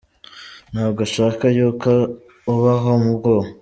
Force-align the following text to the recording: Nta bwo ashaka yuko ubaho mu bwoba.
Nta 0.71 0.85
bwo 0.91 1.01
ashaka 1.07 1.43
yuko 1.57 1.91
ubaho 2.53 2.91
mu 3.03 3.11
bwoba. 3.17 3.47